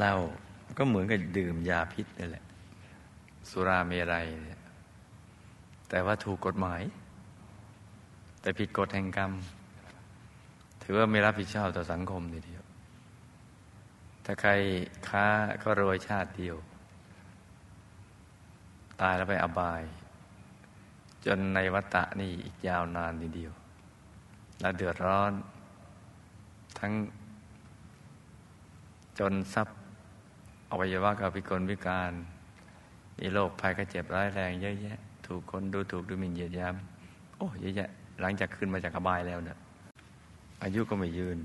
[0.00, 0.16] เหล้า
[0.78, 2.44] ก็เหมือนกับดื่มยาพิษนั่แหละ
[3.50, 4.60] สุราเมรัยเนี่ย
[5.88, 6.82] แต่ว่าถูกกฎหมาย
[8.40, 9.32] แต่ผิดกฎแห่งกรรม
[10.82, 12.62] ถือว่าไม่รับผิดชอบต่อสังคมทีเดียว
[14.24, 14.50] ถ้าใคร
[15.08, 15.26] ค้า
[15.62, 16.56] ก็รวยชาติเดียว
[19.00, 19.82] ตายแล้วไปอบาย
[21.26, 23.52] จนในวัฏฏะนี่อีกยาวนานทีเดียว
[24.60, 25.32] และเดือดร้อน
[26.78, 26.92] ทั้ง
[29.18, 29.79] จนทรัพย์
[30.70, 32.12] อวัยวะกับพิกลพิการ
[33.18, 36.74] มีโรคภัยก็เจ็บร้ายแรงเยอะแยะ ถูกคนดูถูกดูหมิ่นเหยียดยาม
[37.36, 37.88] โอ้เยอะแยะ
[38.20, 39.58] หลังจากขึ้นมาจากอบายแล้วเนี่ย
[40.62, 41.38] อายุก็ไม่ยืน